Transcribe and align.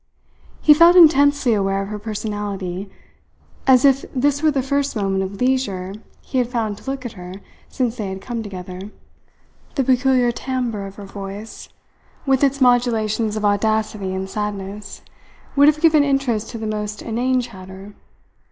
He 0.61 0.73
felt 0.73 0.95
intensely 0.95 1.53
aware 1.53 1.83
of 1.83 1.89
her 1.89 1.99
personality, 1.99 2.89
as 3.67 3.85
if 3.85 4.03
this 4.15 4.41
were 4.41 4.49
the 4.49 4.63
first 4.63 4.95
moment 4.95 5.21
of 5.23 5.39
leisure 5.39 5.93
he 6.23 6.39
had 6.39 6.47
found 6.49 6.79
to 6.79 6.89
look 6.89 7.05
at 7.05 7.11
her 7.11 7.33
since 7.69 7.97
they 7.97 8.07
had 8.09 8.19
come 8.19 8.41
together. 8.41 8.89
The 9.75 9.83
peculiar 9.83 10.31
timbre 10.31 10.87
of 10.87 10.95
her 10.95 11.05
voice, 11.05 11.69
with 12.25 12.43
its 12.43 12.59
modulations 12.59 13.35
of 13.35 13.45
audacity 13.45 14.11
and 14.15 14.27
sadness, 14.27 15.03
would 15.55 15.67
have 15.67 15.79
given 15.81 16.03
interest 16.03 16.49
to 16.49 16.57
the 16.57 16.65
most 16.65 17.03
inane 17.03 17.39
chatter. 17.41 17.93